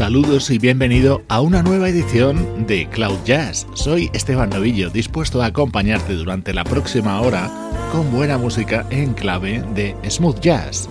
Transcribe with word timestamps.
Saludos 0.00 0.48
y 0.48 0.58
bienvenido 0.58 1.22
a 1.28 1.42
una 1.42 1.62
nueva 1.62 1.90
edición 1.90 2.66
de 2.66 2.88
Cloud 2.88 3.18
Jazz. 3.26 3.66
Soy 3.74 4.08
Esteban 4.14 4.48
Novillo, 4.48 4.88
dispuesto 4.88 5.42
a 5.42 5.46
acompañarte 5.46 6.14
durante 6.14 6.54
la 6.54 6.64
próxima 6.64 7.20
hora 7.20 7.50
con 7.92 8.10
buena 8.10 8.38
música 8.38 8.86
en 8.88 9.12
clave 9.12 9.62
de 9.74 9.94
smooth 10.08 10.40
jazz. 10.40 10.88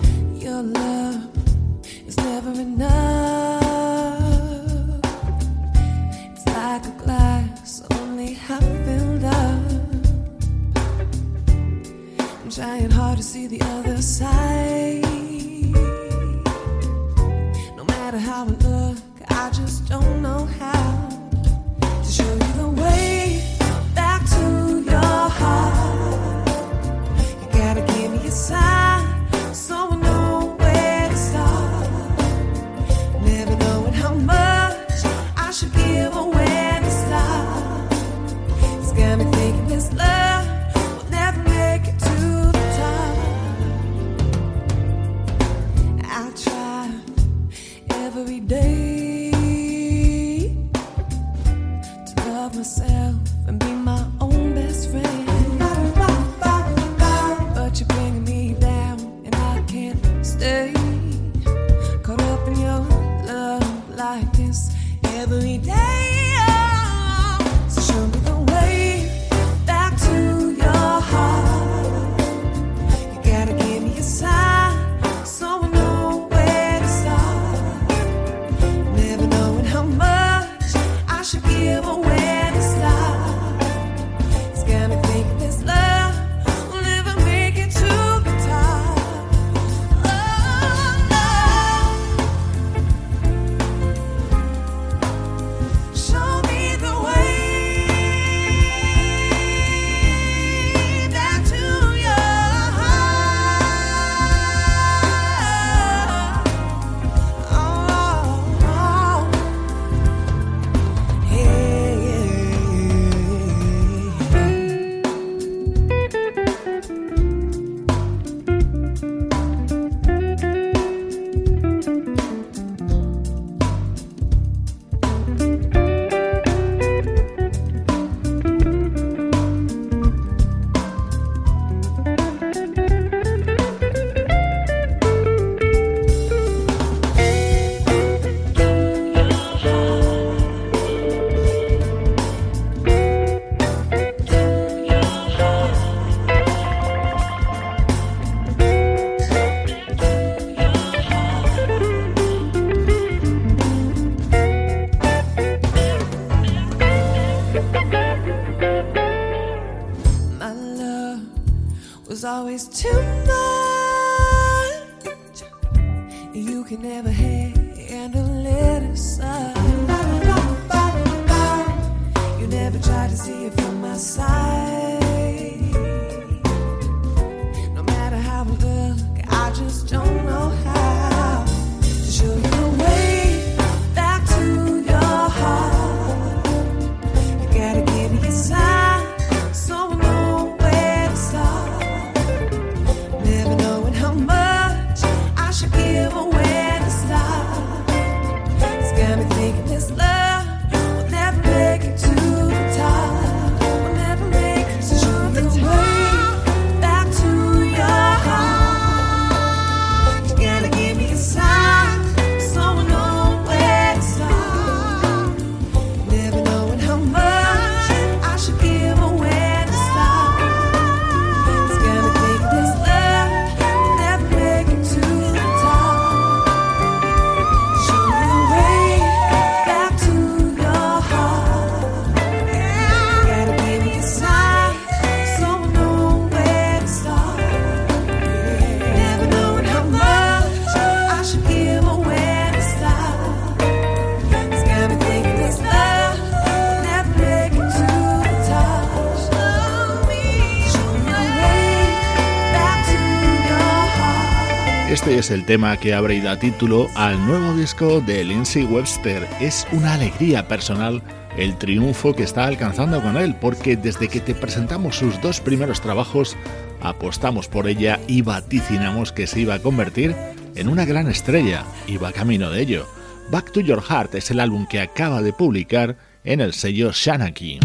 Es 255.20 255.30
el 255.30 255.44
tema 255.44 255.76
que 255.76 255.92
abre 255.92 256.14
y 256.14 256.36
título 256.38 256.88
al 256.94 257.26
nuevo 257.26 257.52
disco 257.54 258.00
de 258.00 258.24
Lindsay 258.24 258.64
Webster. 258.64 259.28
Es 259.38 259.66
una 259.70 259.92
alegría 259.92 260.48
personal 260.48 261.02
el 261.36 261.58
triunfo 261.58 262.14
que 262.14 262.22
está 262.22 262.46
alcanzando 262.46 263.02
con 263.02 263.18
él, 263.18 263.34
porque 263.38 263.76
desde 263.76 264.08
que 264.08 264.20
te 264.20 264.34
presentamos 264.34 264.96
sus 264.96 265.20
dos 265.20 265.40
primeros 265.40 265.82
trabajos, 265.82 266.38
apostamos 266.80 267.48
por 267.48 267.68
ella 267.68 268.00
y 268.08 268.22
vaticinamos 268.22 269.12
que 269.12 269.26
se 269.26 269.40
iba 269.40 269.52
a 269.52 269.58
convertir 269.58 270.16
en 270.54 270.70
una 270.70 270.86
gran 270.86 271.06
estrella, 271.06 271.64
y 271.86 271.98
va 271.98 272.12
camino 272.12 272.48
de 272.48 272.62
ello. 272.62 272.86
Back 273.30 273.52
to 273.52 273.60
Your 273.60 273.82
Heart 273.82 274.14
es 274.14 274.30
el 274.30 274.40
álbum 274.40 274.66
que 274.66 274.80
acaba 274.80 275.20
de 275.20 275.34
publicar 275.34 275.98
en 276.24 276.40
el 276.40 276.54
sello 276.54 276.92
Shanaki. 276.92 277.60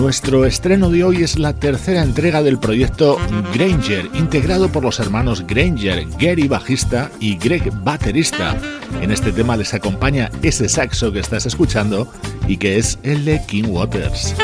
Nuestro 0.00 0.46
estreno 0.46 0.88
de 0.88 1.04
hoy 1.04 1.22
es 1.22 1.38
la 1.38 1.52
tercera 1.52 2.02
entrega 2.02 2.42
del 2.42 2.58
proyecto 2.58 3.18
Granger, 3.52 4.08
integrado 4.14 4.72
por 4.72 4.82
los 4.82 4.98
hermanos 4.98 5.46
Granger, 5.46 6.06
Gary 6.18 6.48
bajista 6.48 7.10
y 7.20 7.36
Greg 7.36 7.70
baterista. 7.84 8.56
En 9.02 9.10
este 9.10 9.30
tema 9.30 9.58
les 9.58 9.74
acompaña 9.74 10.30
ese 10.40 10.70
saxo 10.70 11.12
que 11.12 11.20
estás 11.20 11.44
escuchando 11.44 12.10
y 12.48 12.56
que 12.56 12.78
es 12.78 12.98
el 13.02 13.26
de 13.26 13.44
King 13.46 13.64
Waters. 13.68 14.34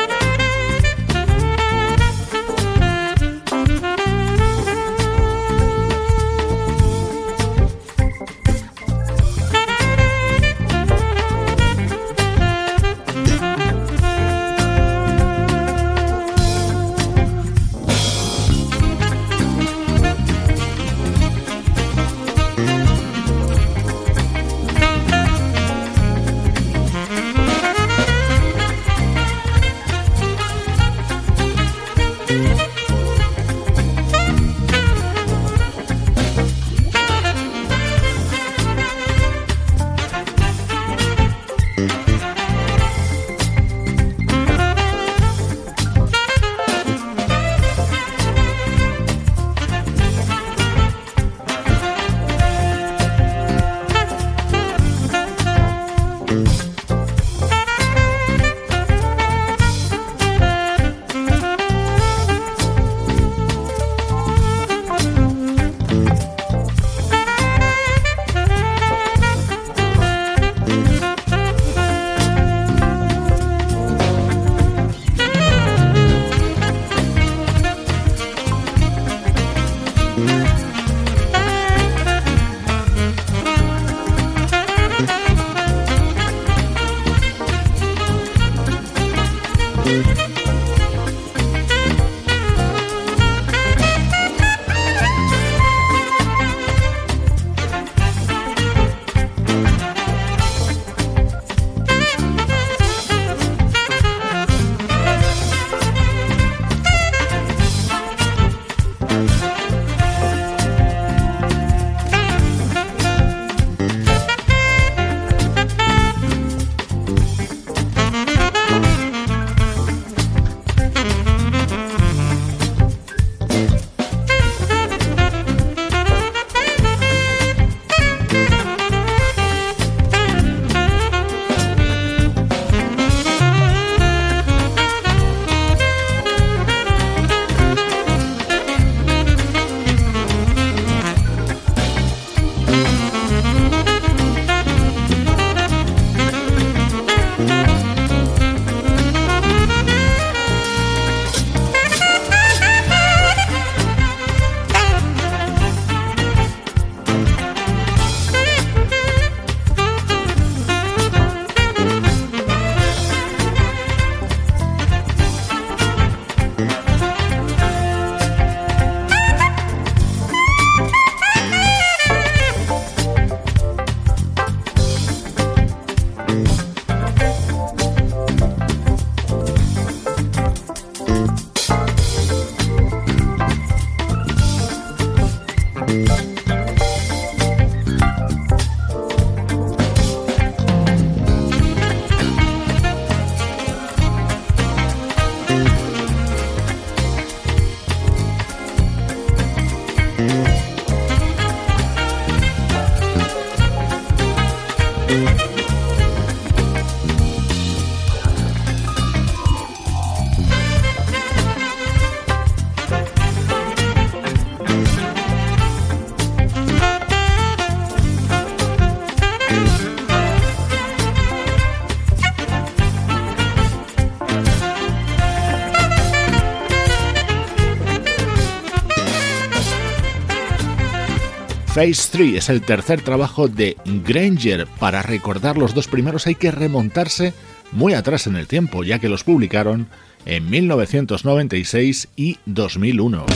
Phase 231.77 232.09
3 232.11 232.37
es 232.37 232.49
el 232.49 232.63
tercer 232.63 233.03
trabajo 233.03 233.49
de 233.49 233.77
Granger. 233.85 234.67
Para 234.81 235.03
recordar 235.03 235.59
los 235.59 235.75
dos 235.75 235.89
primeros 235.89 236.27
hay 236.27 236.35
que 236.35 236.51
remontarse 236.51 237.35
muy 237.71 237.93
atrás 237.93 238.27
en 238.27 238.37
el 238.37 238.47
tiempo, 238.47 238.83
ya 238.83 238.99
que 238.99 239.11
los 239.11 239.25
publicaron 239.25 239.87
en 240.25 240.49
1996 240.49 242.09
y 242.17 242.39
2001. 242.47 243.27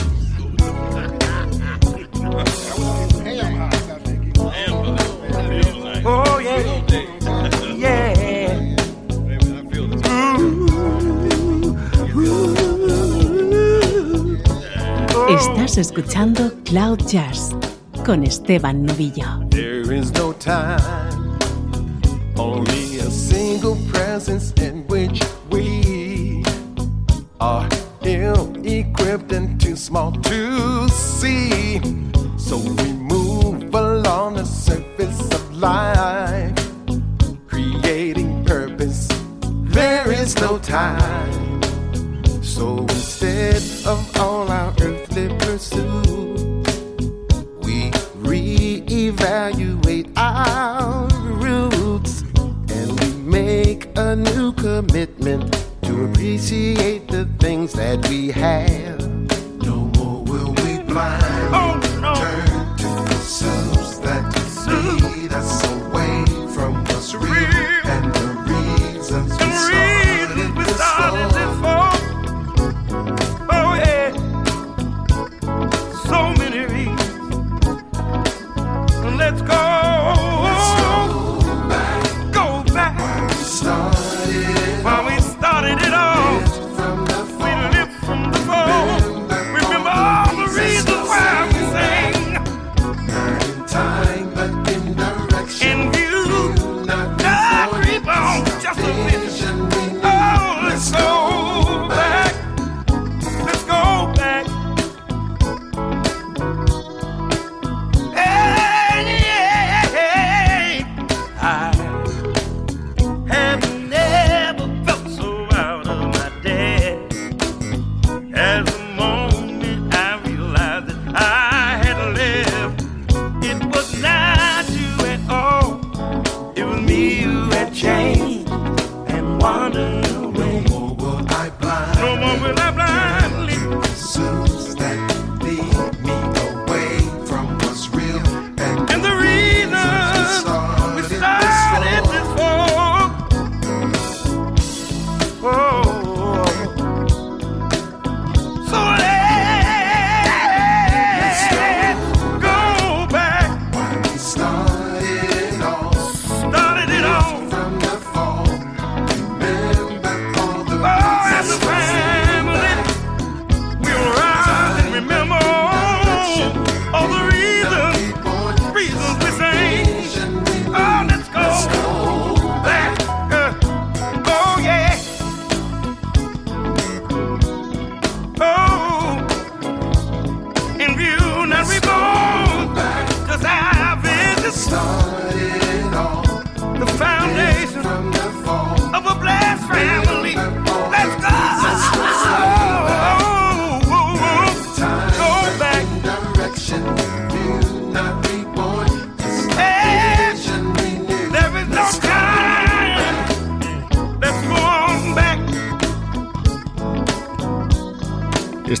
Estás 15.29 15.77
escuchando 15.77 16.51
Cloud 16.63 17.01
Jazz 17.05 17.55
con 18.11 18.23
Esteban 18.23 18.85
Novillo. 18.85 19.49
There 19.51 19.89
is 19.89 20.11
no 20.11 20.33
time, 20.33 21.39
only 22.35 22.99
a 22.99 23.09
single 23.09 23.77
presence 23.87 24.51
in 24.59 24.85
which 24.87 25.21
we 25.49 26.43
are 27.39 27.69
ill 28.03 28.51
equipped 28.65 29.31
and 29.31 29.57
too 29.61 29.77
small 29.77 30.11
to 30.11 30.89
see. 30.89 31.79
So 32.37 32.57
we 32.57 32.91
move 32.91 33.73
along 33.73 34.35
the 34.35 34.45
surface 34.45 35.21
of 35.33 35.43
life, 35.55 36.53
creating 37.47 38.43
purpose. 38.43 39.07
There 39.71 40.11
is 40.11 40.35
no 40.35 40.57
time. 40.57 41.61
So 42.43 42.79
instead 42.79 43.63
of 43.85 43.99
all 44.19 44.51
our 44.51 44.73
earthly 44.81 45.29
pursuits, 45.37 46.10
re-evaluate 49.11 50.07
our 50.17 51.07
roots 51.23 52.21
and 52.35 52.99
we 52.99 53.13
make 53.29 53.87
a 53.97 54.15
new 54.15 54.53
commitment 54.53 55.51
to 55.81 56.05
appreciate 56.05 57.07
the 57.09 57.25
things 57.39 57.73
that 57.73 58.07
we 58.07 58.29
have. 58.31 58.99
No 59.63 59.75
more 59.97 60.23
will 60.23 60.53
we 60.63 60.79
blind 60.83 61.23
Oh, 61.53 61.79
no. 62.01 62.15
turn 62.15 62.77
to 62.77 63.03
pursuits 63.05 63.41
that 63.43 63.70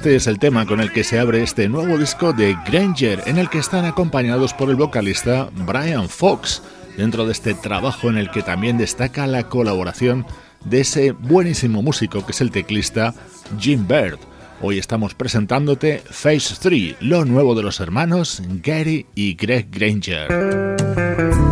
Este 0.01 0.15
es 0.15 0.25
el 0.25 0.39
tema 0.39 0.65
con 0.65 0.79
el 0.79 0.91
que 0.91 1.03
se 1.03 1.19
abre 1.19 1.43
este 1.43 1.69
nuevo 1.69 1.95
disco 1.95 2.33
de 2.33 2.57
Granger, 2.65 3.21
en 3.27 3.37
el 3.37 3.51
que 3.51 3.59
están 3.59 3.85
acompañados 3.85 4.51
por 4.51 4.71
el 4.71 4.75
vocalista 4.75 5.51
Brian 5.53 6.09
Fox, 6.09 6.63
dentro 6.97 7.27
de 7.27 7.33
este 7.33 7.53
trabajo 7.53 8.09
en 8.09 8.17
el 8.17 8.31
que 8.31 8.41
también 8.41 8.79
destaca 8.79 9.27
la 9.27 9.43
colaboración 9.43 10.25
de 10.65 10.81
ese 10.81 11.11
buenísimo 11.11 11.83
músico 11.83 12.25
que 12.25 12.31
es 12.31 12.41
el 12.41 12.49
teclista 12.49 13.13
Jim 13.59 13.87
Bird. 13.87 14.17
Hoy 14.59 14.79
estamos 14.79 15.13
presentándote 15.13 16.01
Phase 16.09 16.55
3, 16.59 16.95
lo 17.01 17.23
nuevo 17.23 17.53
de 17.53 17.61
los 17.61 17.79
hermanos 17.79 18.41
Gary 18.63 19.05
y 19.13 19.35
Greg 19.35 19.67
Granger. 19.69 21.50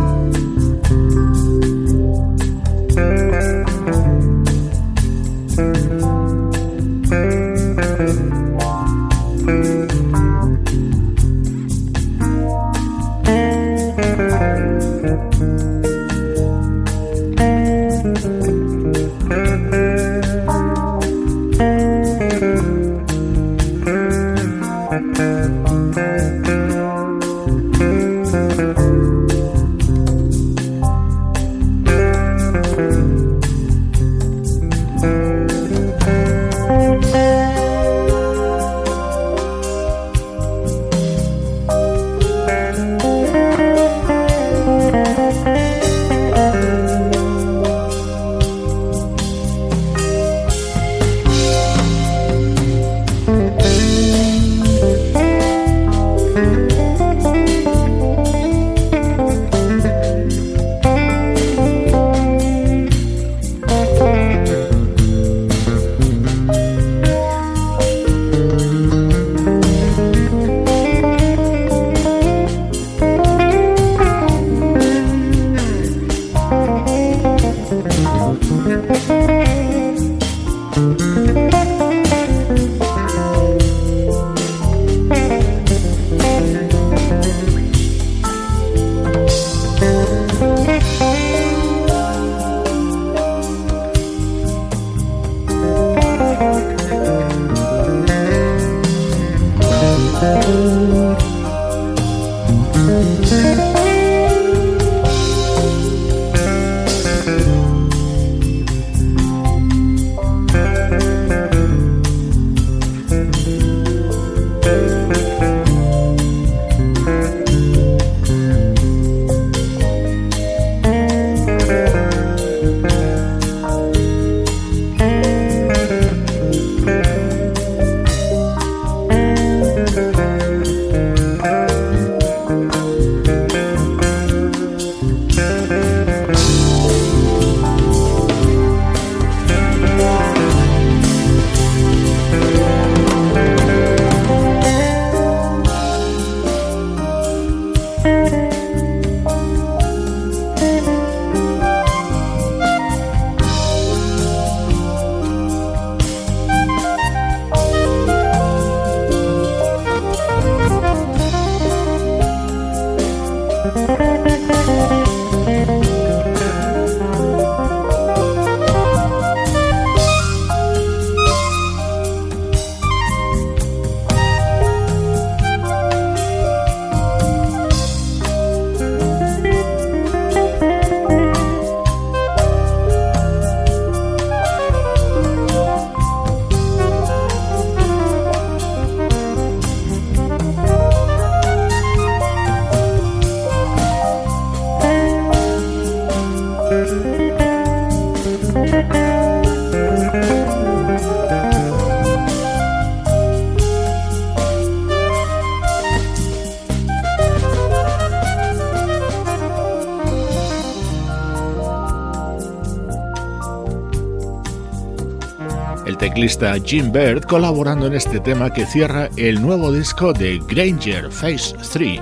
Teclista 216.30 216.64
Jim 216.64 216.92
Bird 216.92 217.24
colaborando 217.24 217.88
en 217.88 217.94
este 217.94 218.20
tema 218.20 218.52
que 218.52 218.64
cierra 218.64 219.08
el 219.16 219.42
nuevo 219.42 219.72
disco 219.72 220.12
de 220.12 220.38
Granger 220.46 221.10
Phase 221.10 221.56
3. 221.72 222.00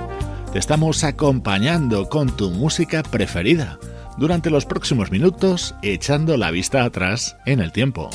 Te 0.53 0.59
estamos 0.59 1.03
acompañando 1.03 2.07
con 2.09 2.29
tu 2.35 2.51
música 2.51 3.01
preferida 3.01 3.79
durante 4.17 4.51
los 4.51 4.67
próximos 4.67 5.09
minutos 5.09 5.73
echando 5.81 6.37
la 6.37 6.51
vista 6.51 6.83
atrás 6.83 7.37
en 7.47 7.59
el 7.59 7.71
tiempo. 7.71 8.11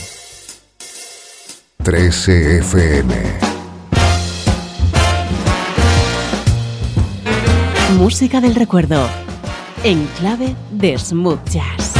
13 1.82 2.58
FM 2.58 3.14
Música 7.98 8.40
del 8.40 8.54
recuerdo 8.54 9.08
en 9.82 10.06
clave 10.18 10.54
de 10.70 10.96
smooth 10.96 11.44
jazz. 11.48 11.93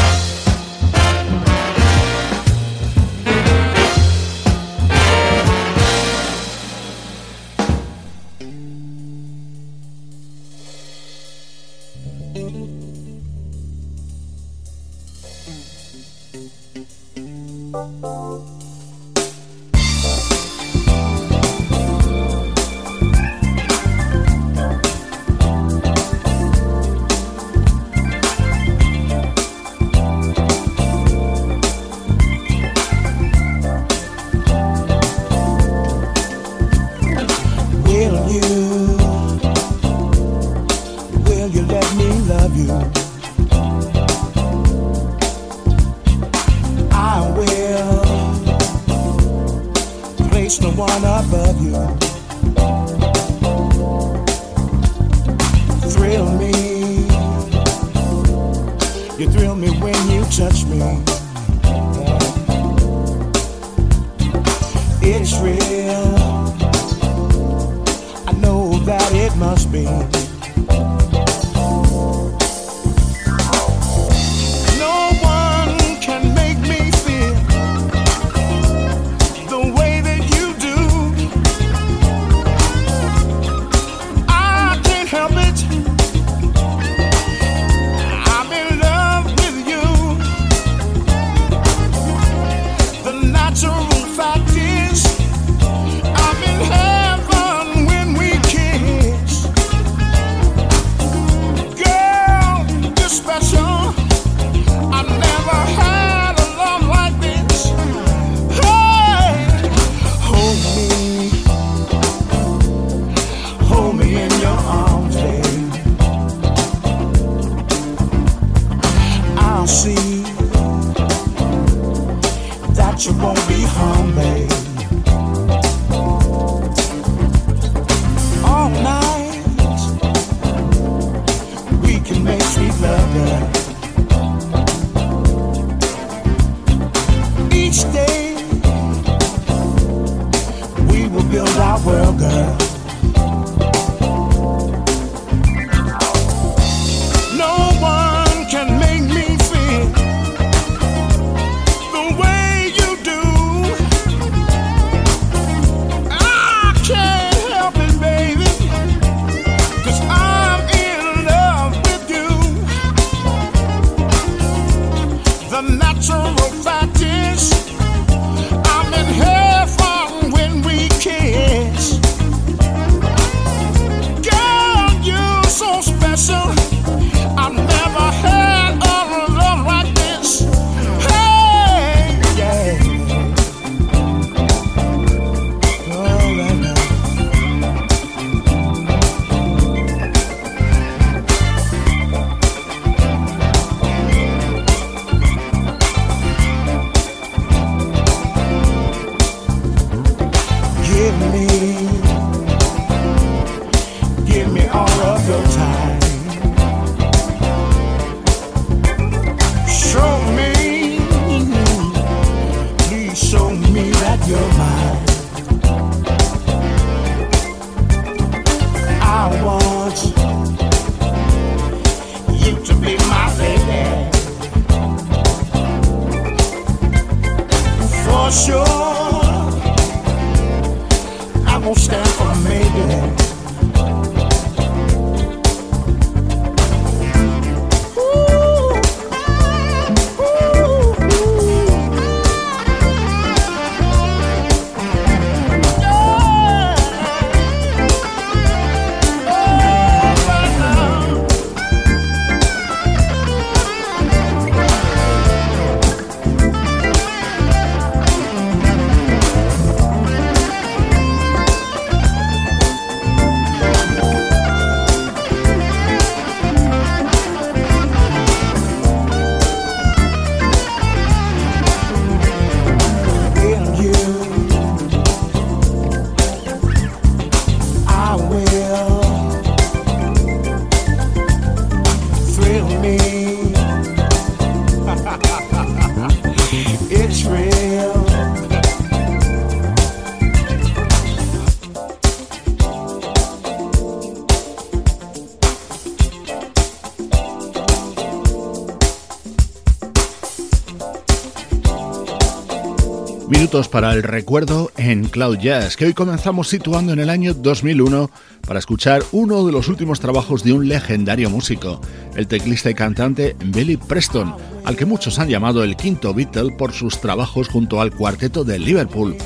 Para 303.54 303.92
el 303.92 304.02
recuerdo 304.02 304.72
en 304.76 305.04
Cloud 305.04 305.38
Jazz, 305.38 305.76
que 305.76 305.84
hoy 305.84 305.94
comenzamos 305.94 306.48
situando 306.48 306.92
en 306.92 306.98
el 306.98 307.08
año 307.08 307.34
2001 307.34 308.10
para 308.44 308.58
escuchar 308.58 309.04
uno 309.12 309.46
de 309.46 309.52
los 309.52 309.68
últimos 309.68 310.00
trabajos 310.00 310.42
de 310.42 310.52
un 310.52 310.66
legendario 310.66 311.30
músico, 311.30 311.80
el 312.16 312.26
teclista 312.26 312.70
y 312.70 312.74
cantante 312.74 313.36
Billy 313.44 313.76
Preston, 313.76 314.34
al 314.64 314.76
que 314.76 314.86
muchos 314.86 315.20
han 315.20 315.28
llamado 315.28 315.62
el 315.62 315.76
quinto 315.76 316.12
Beatle 316.12 316.50
por 316.58 316.72
sus 316.72 317.00
trabajos 317.00 317.48
junto 317.48 317.80
al 317.80 317.92
cuarteto 317.92 318.42
de 318.42 318.58
Liverpool. 318.58 319.16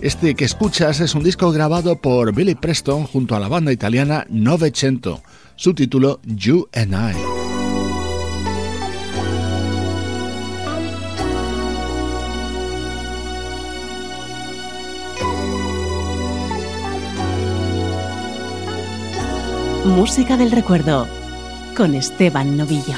Este 0.00 0.34
que 0.34 0.46
escuchas 0.46 0.98
es 0.98 1.14
un 1.14 1.22
disco 1.22 1.52
grabado 1.52 1.94
por 2.00 2.34
Billy 2.34 2.56
Preston 2.56 3.04
junto 3.04 3.36
a 3.36 3.40
la 3.40 3.46
banda 3.46 3.70
italiana 3.70 4.26
Novecento, 4.28 5.22
su 5.54 5.74
título 5.74 6.18
You 6.24 6.68
and 6.72 6.92
I. 6.92 7.45
Música 19.86 20.36
del 20.36 20.50
recuerdo 20.50 21.06
con 21.76 21.94
Esteban 21.94 22.56
Novillo. 22.56 22.96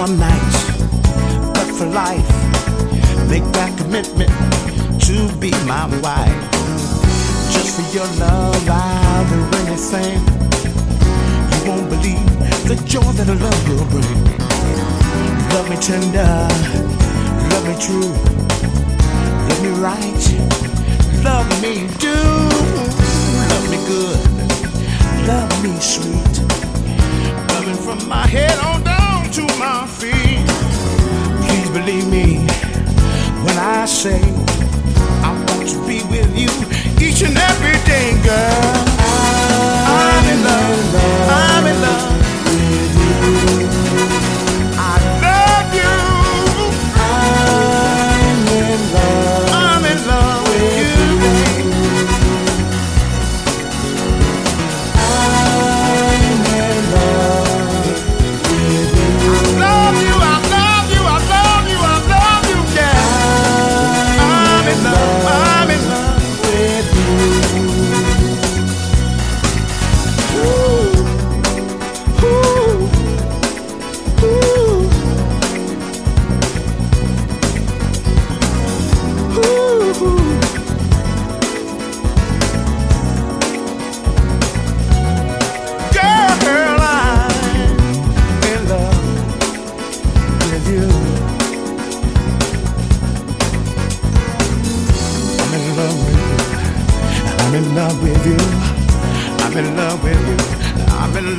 One 0.00 0.16
night 0.16 0.79
for 1.80 1.86
life. 1.86 2.28
Make 3.32 3.46
that 3.56 3.72
commitment 3.78 4.28
to 5.06 5.16
be 5.40 5.50
my 5.64 5.88
wife. 6.04 6.40
Just 7.54 7.70
for 7.76 7.86
your 7.96 8.08
love, 8.20 8.68
I'll 8.68 9.24
do 9.32 9.40
anything. 9.64 10.20
You 11.52 11.60
won't 11.68 11.88
believe 11.88 12.28
the 12.68 12.76
joy 12.84 13.10
that 13.16 13.28
a 13.32 13.36
love 13.46 13.62
will 13.68 13.88
bring. 13.88 14.20
Love 15.54 15.66
me 15.72 15.76
tender, 15.80 16.32
love 17.50 17.64
me 17.64 17.74
true, 17.80 18.12
love 19.48 19.60
me 19.64 19.72
right, 19.80 20.24
love 21.24 21.48
me 21.64 21.88
do, 21.96 22.18
love 23.50 23.66
me 23.72 23.78
good, 23.88 24.20
love 25.26 25.52
me 25.64 25.72
sweet, 25.80 26.34
loving 27.52 27.80
from 27.86 28.06
my 28.06 28.26
head 28.26 28.58
on 28.68 28.84
down 28.84 29.30
to 29.32 29.42
my 29.58 29.79
believe 31.72 32.08
me 32.08 32.38
when 33.44 33.56
I 33.58 33.84
say 33.86 34.20
I 35.22 35.30
want 35.46 35.68
to 35.68 35.78
be 35.86 36.02
with 36.10 36.36
you 36.36 36.50
each 37.04 37.22
and 37.22 37.36
every 37.36 37.78
day, 37.84 38.20
girl. 38.24 38.79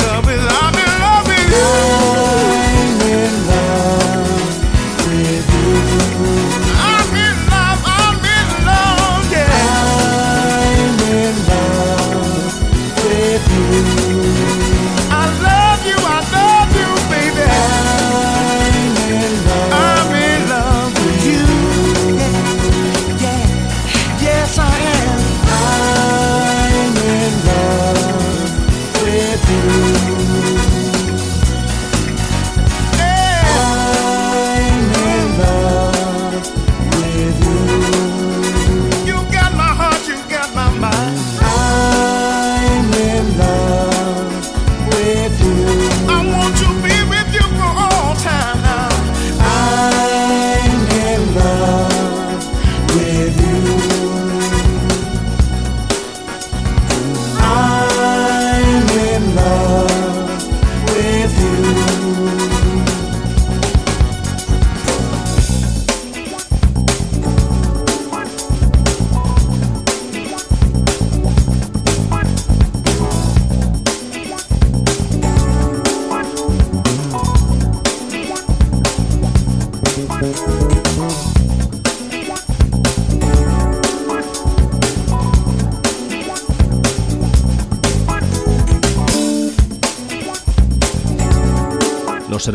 Los 0.02 0.61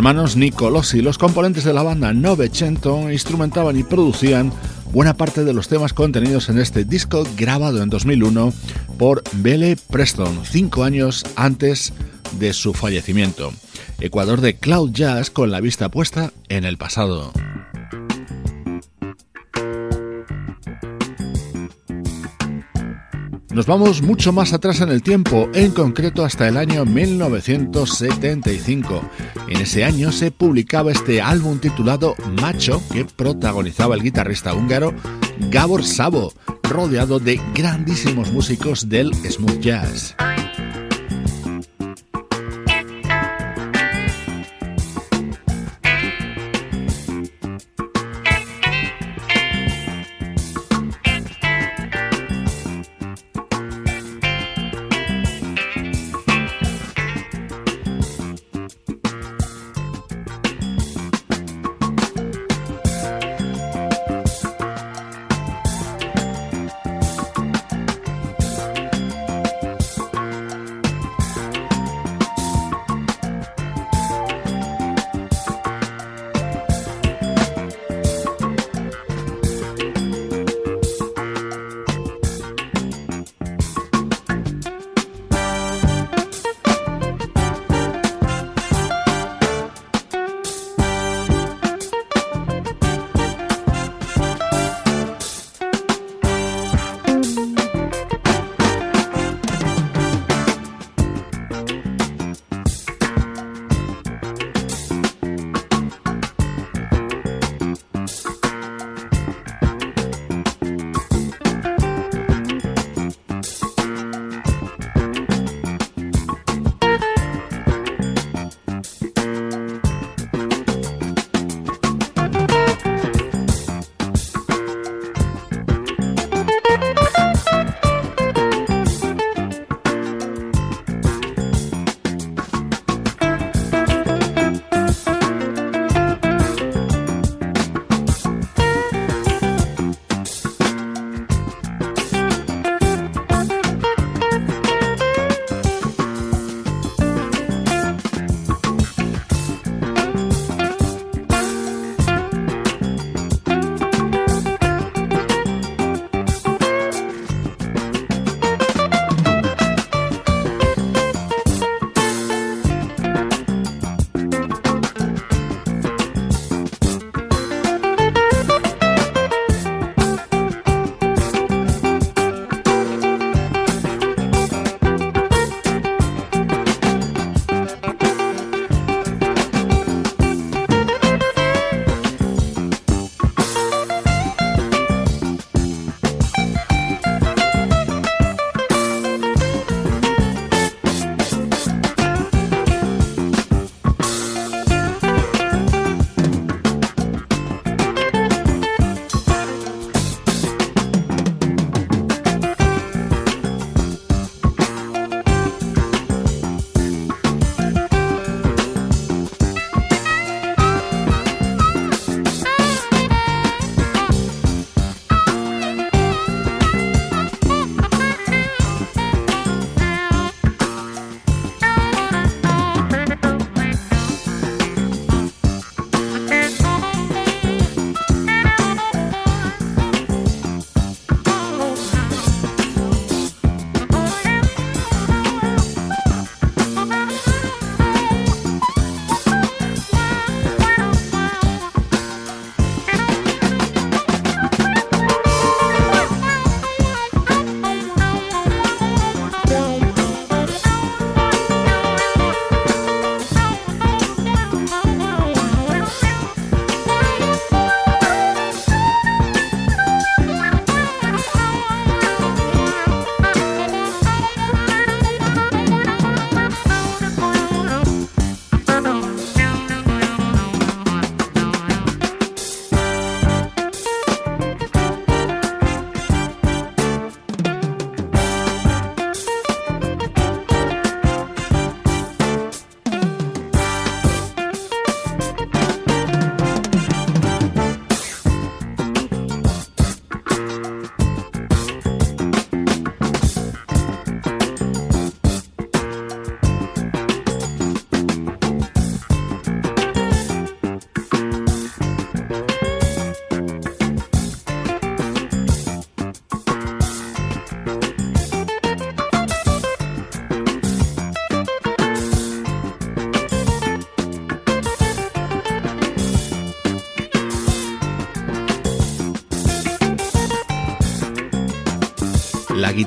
hermanos 0.08 0.36
Nicolosi, 0.36 1.02
los 1.02 1.18
componentes 1.18 1.64
de 1.64 1.74
la 1.74 1.82
banda 1.82 2.12
Novecento, 2.12 3.10
instrumentaban 3.10 3.76
y 3.76 3.82
producían 3.82 4.52
buena 4.92 5.16
parte 5.16 5.42
de 5.42 5.52
los 5.52 5.66
temas 5.66 5.94
contenidos 5.94 6.48
en 6.48 6.60
este 6.60 6.84
disco 6.84 7.26
grabado 7.36 7.82
en 7.82 7.90
2001 7.90 8.52
por 8.98 9.24
Belle 9.32 9.76
Preston, 9.90 10.42
cinco 10.44 10.84
años 10.84 11.24
antes 11.34 11.92
de 12.38 12.52
su 12.52 12.72
fallecimiento. 12.72 13.52
Ecuador 13.98 14.42
de 14.42 14.54
Cloud 14.54 14.92
Jazz 14.92 15.30
con 15.30 15.50
la 15.50 15.60
vista 15.60 15.88
puesta 15.88 16.32
en 16.48 16.64
el 16.64 16.78
pasado. 16.78 17.32
Nos 23.56 23.64
vamos 23.64 24.02
mucho 24.02 24.34
más 24.34 24.52
atrás 24.52 24.82
en 24.82 24.90
el 24.90 25.02
tiempo, 25.02 25.48
en 25.54 25.70
concreto 25.70 26.26
hasta 26.26 26.46
el 26.46 26.58
año 26.58 26.84
1975. 26.84 29.00
En 29.48 29.62
ese 29.62 29.82
año 29.82 30.12
se 30.12 30.30
publicaba 30.30 30.92
este 30.92 31.22
álbum 31.22 31.58
titulado 31.58 32.16
Macho 32.38 32.82
que 32.92 33.06
protagonizaba 33.06 33.94
el 33.94 34.02
guitarrista 34.02 34.52
húngaro 34.52 34.92
Gabor 35.50 35.84
Sabo, 35.84 36.34
rodeado 36.64 37.18
de 37.18 37.40
grandísimos 37.54 38.30
músicos 38.30 38.90
del 38.90 39.14
smooth 39.14 39.60
jazz. 39.60 40.14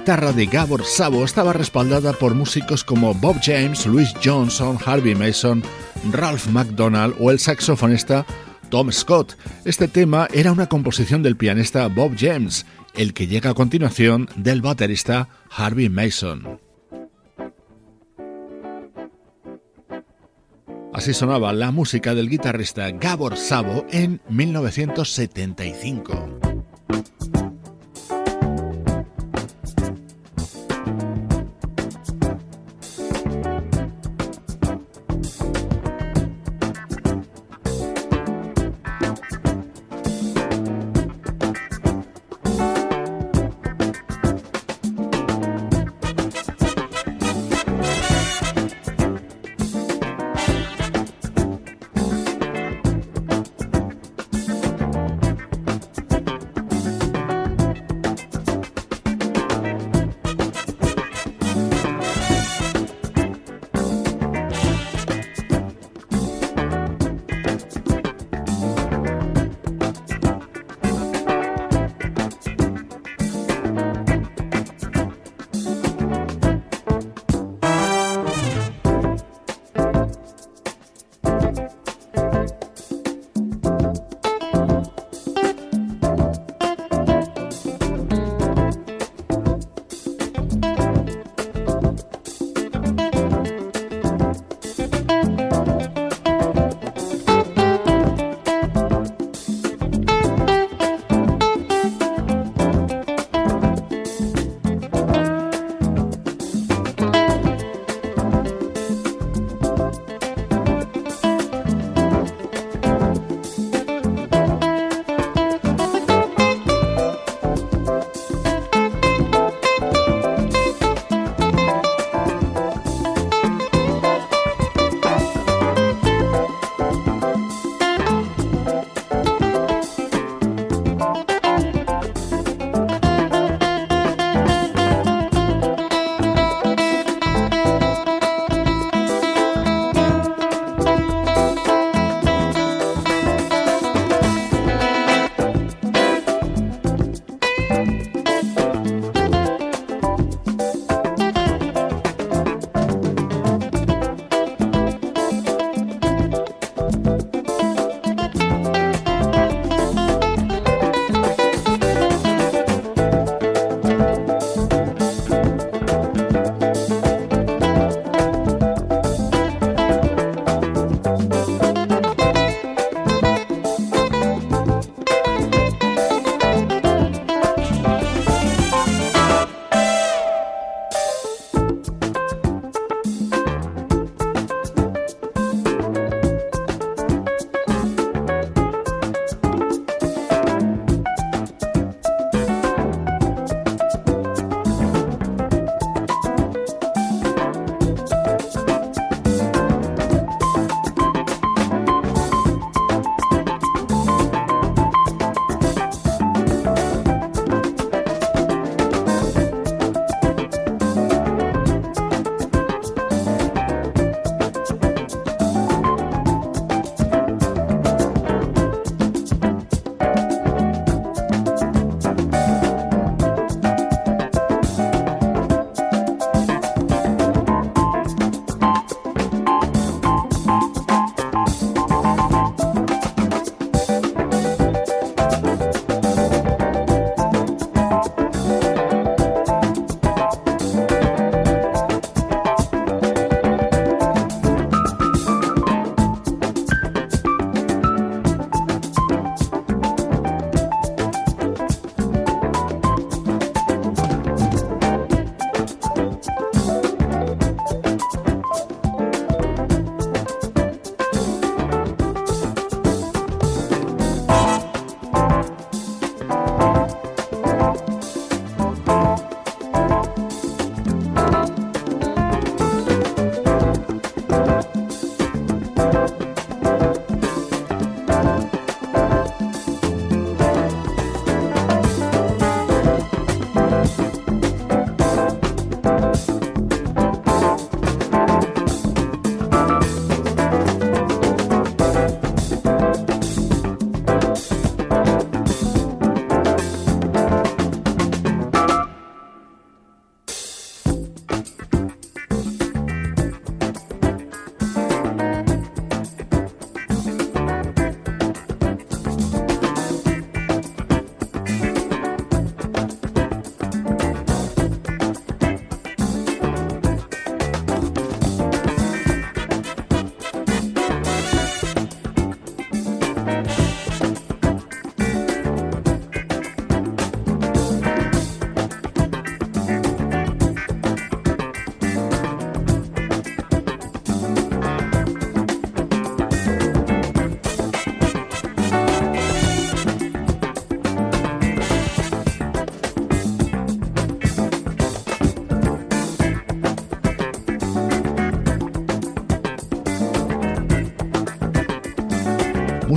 Guitarra 0.09 0.33
de 0.33 0.47
Gabor 0.47 0.83
Sabo 0.85 1.23
estaba 1.23 1.53
respaldada 1.53 2.13
por 2.13 2.33
músicos 2.33 2.83
como 2.83 3.13
Bob 3.13 3.35
James, 3.43 3.85
Louis 3.85 4.11
Johnson, 4.23 4.75
Harvey 4.83 5.13
Mason, 5.13 5.61
Ralph 6.11 6.47
McDonald 6.47 7.13
o 7.19 7.29
el 7.29 7.37
saxofonista 7.37 8.25
Tom 8.71 8.91
Scott. 8.91 9.37
Este 9.65 9.87
tema 9.87 10.27
era 10.33 10.51
una 10.51 10.65
composición 10.65 11.21
del 11.21 11.37
pianista 11.37 11.87
Bob 11.89 12.15
James, 12.17 12.65
el 12.95 13.13
que 13.13 13.27
llega 13.27 13.51
a 13.51 13.53
continuación 13.53 14.27
del 14.35 14.63
baterista 14.63 15.29
Harvey 15.55 15.89
Mason. 15.89 16.59
Así 20.91 21.13
sonaba 21.13 21.53
la 21.53 21.69
música 21.69 22.15
del 22.15 22.29
guitarrista 22.29 22.89
Gabor 22.89 23.37
Sabo 23.37 23.85
en 23.91 24.21
1975. 24.27 26.39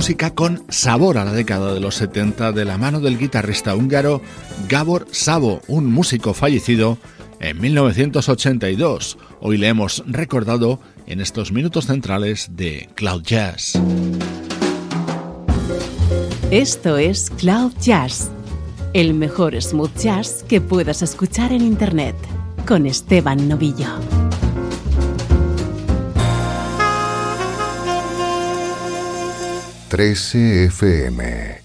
Música 0.03 0.35
con 0.35 0.65
sabor 0.67 1.17
a 1.17 1.23
la 1.23 1.31
década 1.31 1.73
de 1.73 1.79
los 1.79 1.95
70 1.95 2.51
de 2.51 2.65
la 2.65 2.77
mano 2.77 2.99
del 2.99 3.17
guitarrista 3.17 3.73
húngaro 3.73 4.21
Gabor 4.67 5.07
Sabo, 5.11 5.61
un 5.69 5.85
músico 5.85 6.33
fallecido 6.33 6.97
en 7.39 7.61
1982. 7.61 9.17
Hoy 9.39 9.57
le 9.57 9.69
hemos 9.69 10.03
recordado 10.05 10.81
en 11.07 11.21
estos 11.21 11.53
minutos 11.53 11.85
centrales 11.85 12.49
de 12.51 12.89
Cloud 12.95 13.23
Jazz. 13.23 13.79
Esto 16.51 16.97
es 16.97 17.29
Cloud 17.29 17.71
Jazz, 17.79 18.29
el 18.91 19.13
mejor 19.13 19.55
smooth 19.61 19.97
jazz 19.97 20.43
que 20.49 20.59
puedas 20.59 21.01
escuchar 21.01 21.53
en 21.53 21.61
Internet, 21.61 22.17
con 22.67 22.87
Esteban 22.87 23.47
Novillo. 23.47 24.22
13 29.93 30.69
FM. 30.71 31.62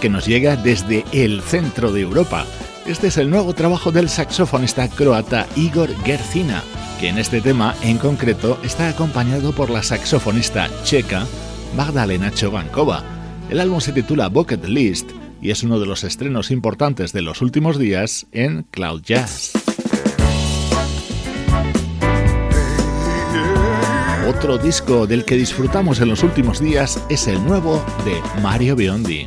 Que 0.00 0.08
nos 0.08 0.26
llega 0.26 0.56
desde 0.56 1.04
el 1.12 1.40
centro 1.40 1.92
de 1.92 2.00
Europa. 2.00 2.44
Este 2.84 3.06
es 3.06 3.16
el 3.16 3.30
nuevo 3.30 3.54
trabajo 3.54 3.92
del 3.92 4.08
saxofonista 4.08 4.88
croata 4.88 5.46
Igor 5.54 5.94
Gercina, 6.04 6.64
que 6.98 7.08
en 7.08 7.18
este 7.18 7.40
tema 7.40 7.76
en 7.82 7.96
concreto 7.98 8.58
está 8.64 8.88
acompañado 8.88 9.52
por 9.52 9.70
la 9.70 9.82
saxofonista 9.82 10.68
checa 10.82 11.26
Magdalena 11.76 12.32
Chovankova. 12.32 13.04
El 13.50 13.60
álbum 13.60 13.80
se 13.80 13.92
titula 13.92 14.28
Bucket 14.28 14.64
List 14.64 15.12
y 15.40 15.52
es 15.52 15.62
uno 15.62 15.78
de 15.78 15.86
los 15.86 16.02
estrenos 16.02 16.50
importantes 16.50 17.12
de 17.12 17.22
los 17.22 17.40
últimos 17.40 17.78
días 17.78 18.26
en 18.32 18.64
Cloud 18.72 19.02
Jazz. 19.02 19.47
Otro 24.28 24.58
disco 24.58 25.06
del 25.06 25.24
que 25.24 25.36
disfrutamos 25.36 26.00
en 26.00 26.10
los 26.10 26.22
últimos 26.22 26.60
días 26.60 27.02
es 27.08 27.26
el 27.28 27.42
nuevo 27.42 27.82
de 28.04 28.20
Mario 28.42 28.76
Biondi. 28.76 29.26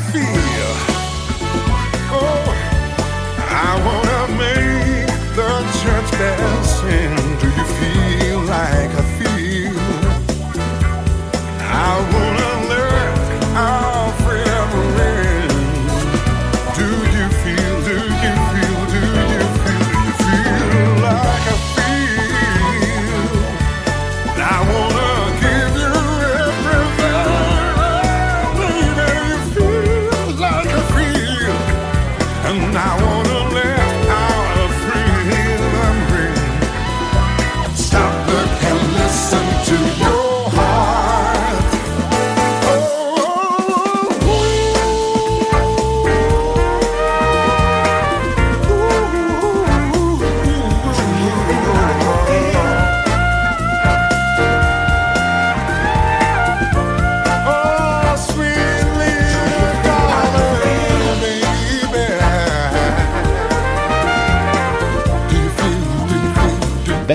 Feel 0.00 0.49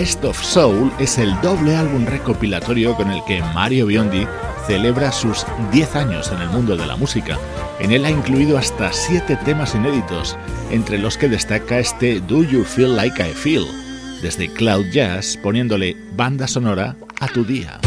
Best 0.06 0.24
of 0.24 0.40
Soul 0.40 0.92
es 1.00 1.18
el 1.18 1.34
doble 1.42 1.76
álbum 1.76 2.06
recopilatorio 2.06 2.96
con 2.96 3.10
el 3.10 3.24
que 3.26 3.42
Mario 3.56 3.88
Biondi 3.88 4.28
celebra 4.68 5.12
sus 5.12 5.48
10 5.72 5.96
años 5.96 6.32
en 6.32 6.44
el 6.44 6.50
mundo 6.50 6.78
de 6.78 6.86
la 6.86 6.96
música. 6.96 7.40
En 7.80 7.92
él 7.92 8.06
ha 8.06 8.12
incluido 8.12 8.56
hasta 8.60 8.94
7 8.94 9.36
temas 9.38 9.74
inéditos, 9.74 10.38
entre 10.70 11.00
los 11.00 11.18
que 11.18 11.28
destaca 11.28 11.80
este 11.80 12.20
Do 12.20 12.44
You 12.44 12.64
Feel 12.64 12.96
Like 12.96 13.20
I 13.20 13.34
Feel, 13.34 13.66
desde 14.22 14.48
Cloud 14.54 14.86
Jazz 14.92 15.40
poniéndole 15.42 15.98
banda 16.16 16.48
sonora 16.48 16.96
a 17.20 17.28
tu 17.28 17.44
día. 17.44 17.80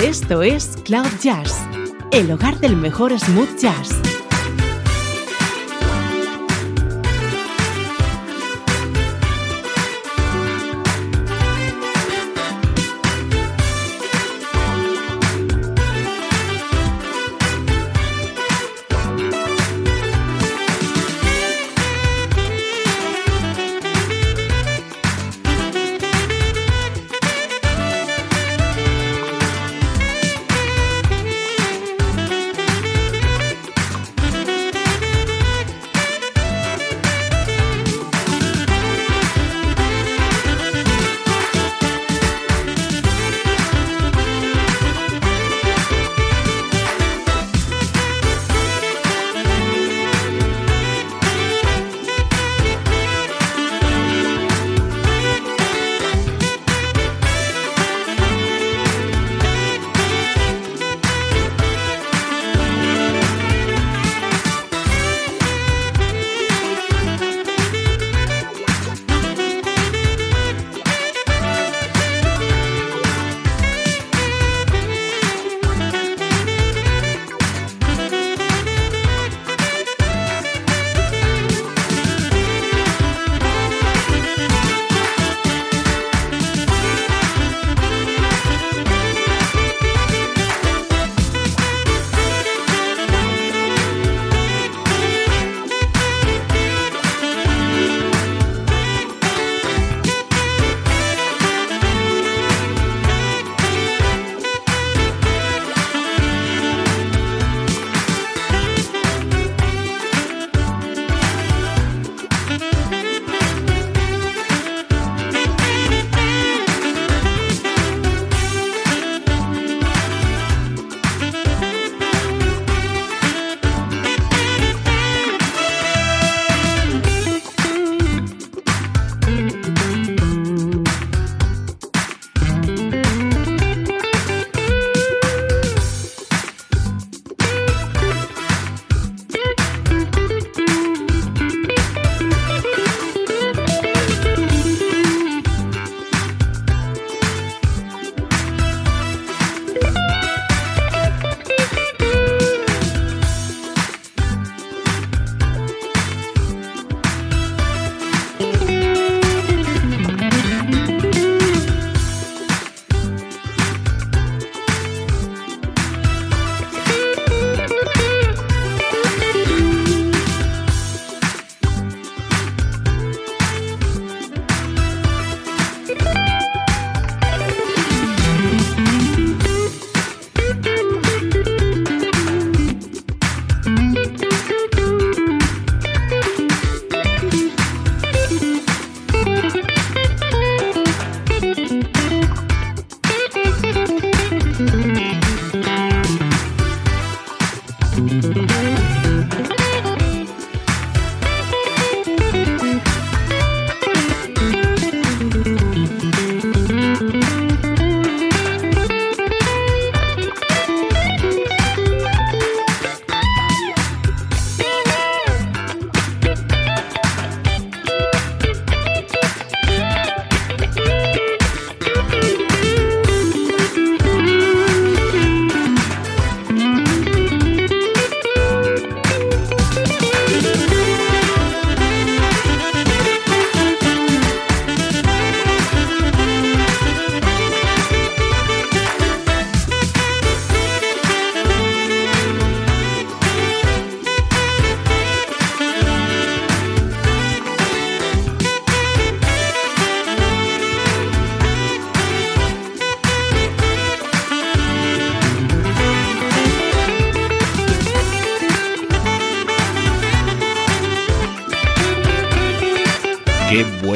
Esto 0.00 0.44
es 0.44 0.76
Cloud 0.84 1.10
Jazz, 1.20 1.56
el 2.12 2.30
hogar 2.30 2.60
del 2.60 2.76
mejor 2.76 3.18
smooth 3.18 3.58
jazz. 3.58 4.15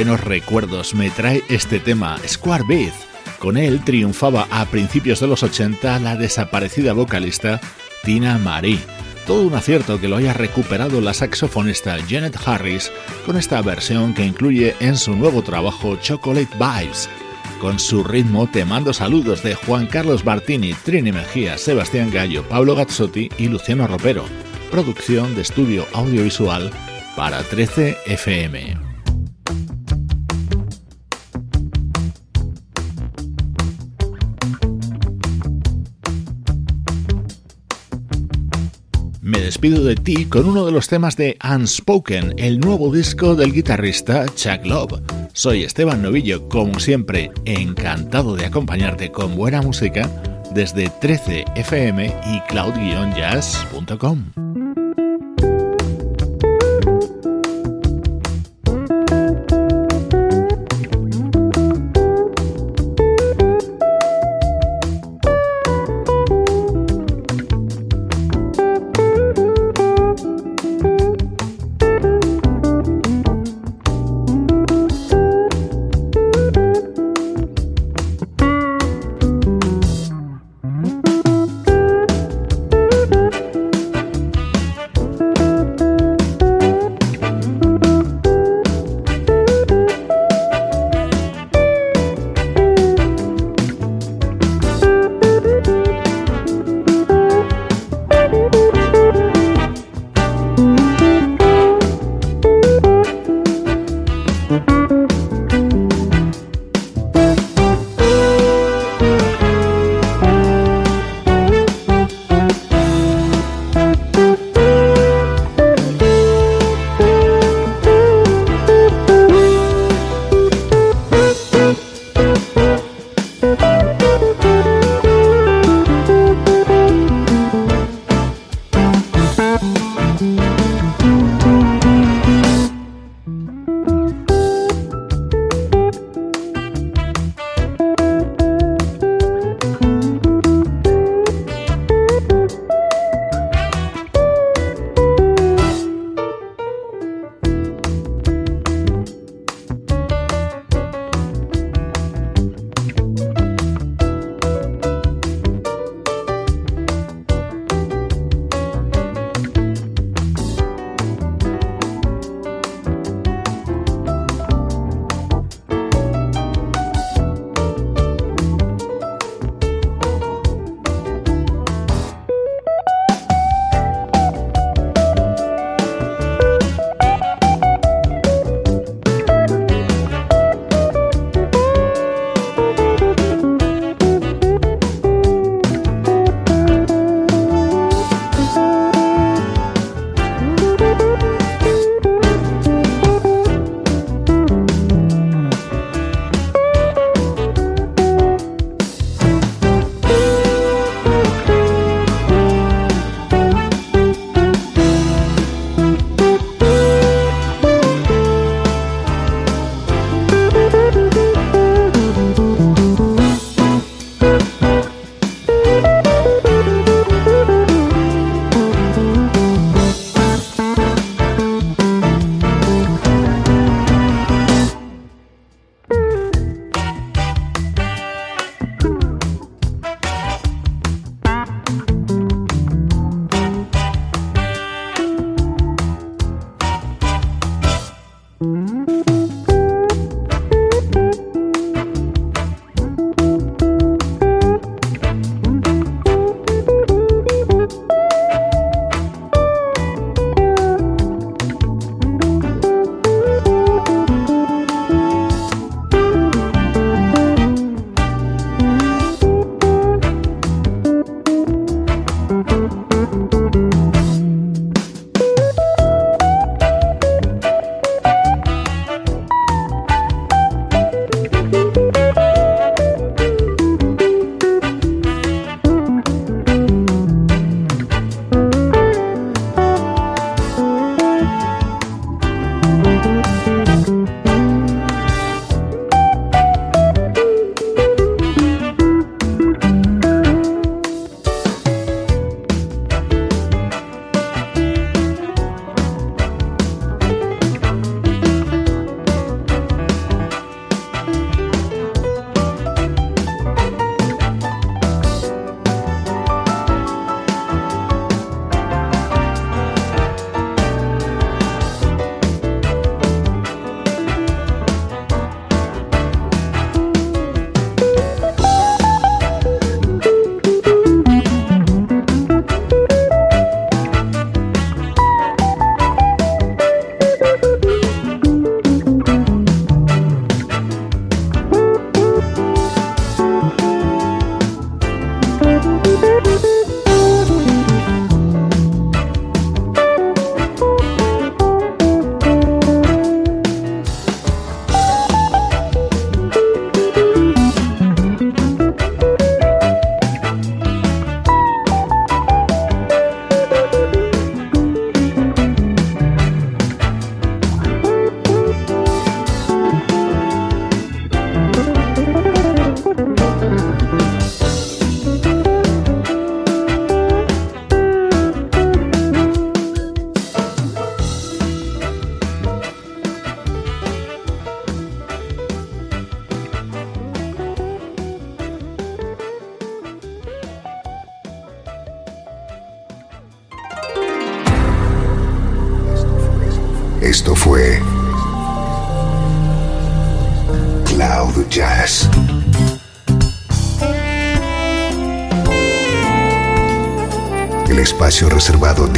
Buenos 0.01 0.25
recuerdos 0.25 0.95
me 0.95 1.11
trae 1.11 1.45
este 1.51 1.79
tema, 1.79 2.17
Square 2.27 2.65
Beat. 2.67 2.95
Con 3.39 3.59
él 3.59 3.85
triunfaba 3.85 4.49
a 4.51 4.65
principios 4.65 5.21
de 5.21 5.27
los 5.27 5.43
80 5.43 5.99
la 5.99 6.17
desaparecida 6.17 6.95
vocalista 6.95 7.61
Tina 8.03 8.39
Marie. 8.39 8.79
Todo 9.27 9.43
un 9.43 9.53
acierto 9.53 10.01
que 10.01 10.09
lo 10.09 10.17
haya 10.17 10.33
recuperado 10.33 11.03
la 11.03 11.13
saxofonista 11.13 11.99
Janet 12.09 12.35
Harris 12.47 12.91
con 13.27 13.37
esta 13.37 13.61
versión 13.61 14.15
que 14.15 14.25
incluye 14.25 14.75
en 14.81 14.97
su 14.97 15.15
nuevo 15.15 15.43
trabajo 15.43 15.97
Chocolate 15.97 16.49
Vibes. 16.55 17.11
Con 17.61 17.79
su 17.79 18.03
ritmo 18.03 18.49
te 18.51 18.65
mando 18.65 18.95
saludos 18.95 19.43
de 19.43 19.55
Juan 19.55 19.87
Carlos 19.87 20.25
Martini, 20.25 20.73
Trini 20.73 21.13
Mejía, 21.13 21.59
Sebastián 21.59 22.11
Gallo, 22.11 22.43
Pablo 22.49 22.75
Gazzotti 22.75 23.29
y 23.37 23.49
Luciano 23.49 23.87
Ropero. 23.87 24.25
Producción 24.71 25.35
de 25.35 25.43
estudio 25.43 25.87
audiovisual 25.93 26.71
para 27.17 27.43
13 27.43 27.99
FM. 28.07 28.90
Despido 39.51 39.83
de 39.83 39.97
ti 39.97 40.27
con 40.27 40.49
uno 40.49 40.65
de 40.65 40.71
los 40.71 40.87
temas 40.87 41.17
de 41.17 41.37
Unspoken, 41.43 42.35
el 42.37 42.61
nuevo 42.61 42.95
disco 42.95 43.35
del 43.35 43.53
guitarrista 43.53 44.27
Chuck 44.37 44.65
Love. 44.65 45.01
Soy 45.33 45.65
Esteban 45.65 46.03
Novillo, 46.03 46.49
como 46.49 46.79
siempre, 46.79 47.33
encantado 47.47 48.37
de 48.37 48.47
acompañarte 48.47 49.11
con 49.11 49.35
buena 49.35 49.61
música 49.61 50.09
desde 50.55 50.89
13fm 50.89 52.15
y 52.33 52.41
cloud-jazz.com. 52.43 54.25